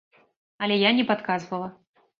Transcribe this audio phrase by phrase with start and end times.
[0.67, 1.69] Але я не падказвала.